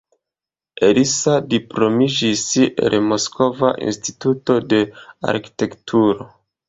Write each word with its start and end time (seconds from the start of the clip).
Elsa 0.87 1.33
diplomiĝis 1.51 2.41
el 2.87 2.97
Moskva 3.11 3.71
Instituto 3.91 4.57
de 4.73 4.81
Arkitekturo. 5.35 6.29